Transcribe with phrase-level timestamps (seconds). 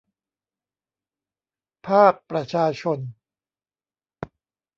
[1.87, 2.99] ภาคประชาชน